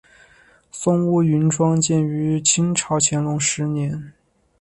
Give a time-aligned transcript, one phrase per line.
[0.71, 4.13] 松坞云庄建于清朝乾隆十年。